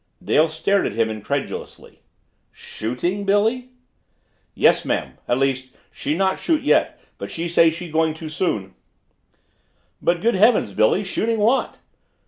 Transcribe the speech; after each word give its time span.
Dale 0.23 0.49
stared 0.49 0.87
at 0.87 0.93
him 0.95 1.11
incredulously. 1.11 2.01
"Shooting, 2.51 3.23
Billy?" 3.23 3.69
"Yes, 4.55 4.83
ma'am. 4.83 5.19
At 5.27 5.37
least 5.37 5.75
she 5.93 6.15
not 6.17 6.39
shoot 6.39 6.63
yet 6.63 6.99
but 7.19 7.29
she 7.29 7.47
say 7.47 7.69
she 7.69 7.87
going 7.91 8.15
to 8.15 8.27
soon." 8.27 8.73
"But, 10.01 10.19
good 10.21 10.33
heavens, 10.33 10.73
Billy 10.73 11.03
shooting 11.03 11.37
what?" 11.37 11.77